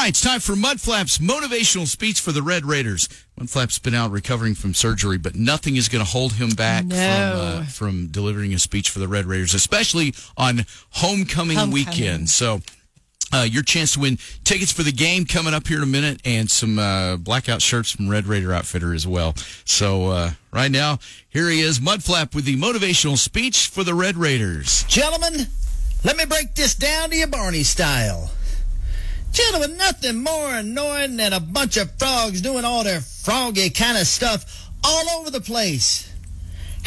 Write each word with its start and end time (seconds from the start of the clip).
right, 0.00 0.08
it's 0.10 0.20
time 0.20 0.40
for 0.40 0.54
Mudflap's 0.54 1.18
motivational 1.18 1.86
speech 1.86 2.20
for 2.20 2.32
the 2.32 2.42
Red 2.42 2.64
Raiders. 2.64 3.08
Mudflap's 3.38 3.78
been 3.78 3.94
out 3.94 4.10
recovering 4.10 4.54
from 4.54 4.74
surgery, 4.74 5.18
but 5.18 5.34
nothing 5.34 5.76
is 5.76 5.88
going 5.88 6.04
to 6.04 6.10
hold 6.10 6.34
him 6.34 6.50
back 6.50 6.84
No. 6.84 6.94
from 6.96 7.02
uh, 7.62 7.64
from 7.66 8.06
delivering 8.08 8.54
a 8.54 8.58
speech 8.58 8.90
for 8.90 8.98
the 8.98 9.08
Red 9.08 9.26
Raiders, 9.26 9.54
especially 9.54 10.14
on 10.36 10.64
homecoming, 10.90 11.56
Homecoming. 11.56 11.72
weekend. 11.72 12.30
So. 12.30 12.60
Uh, 13.32 13.42
your 13.48 13.62
chance 13.62 13.92
to 13.92 14.00
win 14.00 14.18
tickets 14.42 14.72
for 14.72 14.82
the 14.82 14.90
game 14.90 15.24
coming 15.24 15.54
up 15.54 15.68
here 15.68 15.76
in 15.76 15.84
a 15.84 15.86
minute, 15.86 16.20
and 16.24 16.50
some 16.50 16.80
uh, 16.80 17.16
blackout 17.16 17.62
shirts 17.62 17.92
from 17.92 18.08
Red 18.08 18.26
Raider 18.26 18.52
Outfitter 18.52 18.92
as 18.92 19.06
well. 19.06 19.34
So 19.64 20.08
uh, 20.08 20.30
right 20.52 20.68
now, 20.68 20.98
here 21.28 21.48
he 21.48 21.60
is, 21.60 21.78
Mudflap, 21.78 22.34
with 22.34 22.44
the 22.44 22.56
motivational 22.56 23.16
speech 23.16 23.68
for 23.68 23.84
the 23.84 23.94
Red 23.94 24.16
Raiders. 24.16 24.82
Gentlemen, 24.88 25.46
let 26.02 26.16
me 26.16 26.24
break 26.24 26.56
this 26.56 26.74
down 26.74 27.10
to 27.10 27.16
you 27.16 27.28
Barney 27.28 27.62
style. 27.62 28.32
Gentlemen, 29.32 29.76
nothing 29.76 30.22
more 30.22 30.54
annoying 30.54 31.16
than 31.16 31.32
a 31.32 31.40
bunch 31.40 31.76
of 31.76 31.90
frogs 31.98 32.40
doing 32.40 32.64
all 32.64 32.84
their 32.84 33.00
froggy 33.00 33.70
kind 33.70 33.96
of 33.96 34.06
stuff 34.06 34.68
all 34.82 35.20
over 35.20 35.30
the 35.30 35.40
place. 35.40 36.12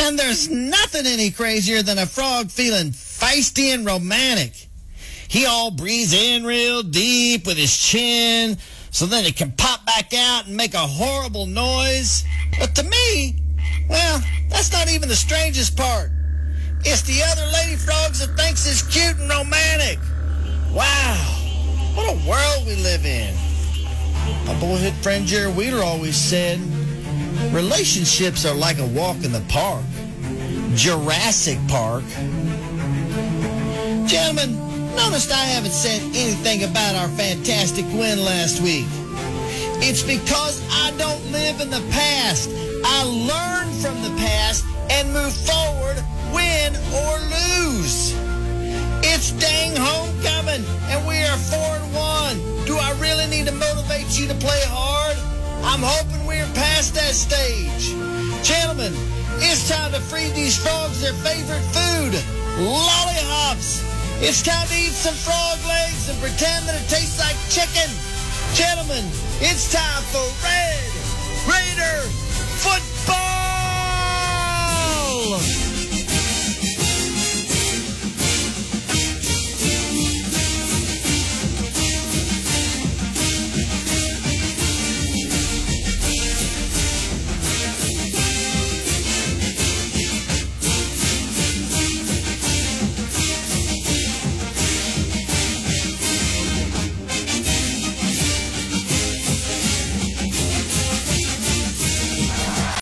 And 0.00 0.18
there's 0.18 0.48
nothing 0.48 1.06
any 1.06 1.30
crazier 1.30 1.82
than 1.82 1.98
a 1.98 2.06
frog 2.06 2.50
feeling 2.50 2.90
feisty 2.90 3.74
and 3.74 3.84
romantic. 3.84 4.68
He 5.28 5.46
all 5.46 5.70
breathes 5.70 6.14
in 6.14 6.44
real 6.44 6.82
deep 6.82 7.46
with 7.46 7.56
his 7.56 7.76
chin 7.76 8.56
so 8.90 9.06
then 9.06 9.24
it 9.24 9.36
can 9.36 9.52
pop 9.52 9.84
back 9.84 10.14
out 10.14 10.46
and 10.46 10.56
make 10.56 10.74
a 10.74 10.78
horrible 10.78 11.46
noise. 11.46 12.24
But 12.58 12.74
to 12.76 12.82
me, 12.84 13.36
well, 13.88 14.22
that's 14.48 14.72
not 14.72 14.88
even 14.88 15.08
the 15.08 15.16
strangest 15.16 15.76
part. 15.76 16.10
It's 16.84 17.02
the 17.02 17.22
other 17.24 17.50
lady 17.52 17.76
frogs 17.76 18.20
that 18.20 18.36
thinks 18.36 18.66
it's 18.66 18.82
cute 18.82 19.18
and 19.18 19.28
romantic. 19.28 19.98
Wow, 20.72 21.37
what 21.98 22.14
a 22.14 22.28
world 22.28 22.64
we 22.64 22.76
live 22.76 23.04
in. 23.04 23.34
My 24.46 24.54
boyhood 24.60 24.92
friend 25.02 25.26
Jerry 25.26 25.50
Wheeler 25.50 25.82
always 25.82 26.16
said, 26.16 26.60
relationships 27.52 28.46
are 28.46 28.54
like 28.54 28.78
a 28.78 28.86
walk 28.86 29.24
in 29.24 29.32
the 29.32 29.44
park. 29.48 29.82
Jurassic 30.74 31.58
Park. 31.66 32.04
Gentlemen, 34.06 34.54
noticed 34.94 35.32
I 35.32 35.42
haven't 35.42 35.72
said 35.72 36.00
anything 36.14 36.62
about 36.62 36.94
our 36.94 37.08
fantastic 37.18 37.84
win 37.86 38.24
last 38.24 38.62
week. 38.62 38.86
It's 39.82 40.04
because 40.04 40.62
I 40.70 40.92
don't 40.98 41.32
live 41.32 41.60
in 41.60 41.68
the 41.68 41.84
past. 41.90 42.48
I 42.84 43.02
learn 43.02 43.72
from 43.82 44.00
the 44.02 44.16
past 44.20 44.64
and 44.88 45.12
move 45.12 45.34
forward, 45.34 45.96
win 46.32 46.76
or 46.94 47.18
lose. 47.34 48.14
It's 49.02 49.32
dang 49.32 49.74
homecoming, 49.74 50.64
and 50.90 51.08
we 51.08 51.24
are 51.24 51.36
four 51.36 51.87
motivate 54.08 54.20
you 54.20 54.28
to 54.28 54.34
play 54.34 54.60
hard? 54.66 55.16
I'm 55.64 55.82
hoping 55.82 56.26
we're 56.26 56.46
past 56.54 56.94
that 56.94 57.14
stage. 57.14 57.94
Gentlemen, 58.42 58.92
it's 59.38 59.68
time 59.68 59.92
to 59.92 60.00
feed 60.00 60.34
these 60.34 60.56
frogs 60.56 61.00
their 61.00 61.12
favorite 61.12 61.64
food, 61.72 62.14
lollyhops. 62.58 63.84
It's 64.20 64.42
time 64.42 64.66
to 64.68 64.74
eat 64.74 64.94
some 64.94 65.14
frog 65.14 65.58
legs 65.66 66.08
and 66.08 66.18
pretend 66.20 66.66
that 66.66 66.80
it 66.80 66.88
tastes 66.88 67.18
like 67.20 67.36
chicken. 67.50 67.90
Gentlemen, 68.54 69.04
it's 69.40 69.72
time 69.72 70.02
for 70.10 70.24
Red 70.44 70.97